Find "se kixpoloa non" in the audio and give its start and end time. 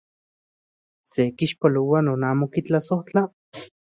1.09-2.19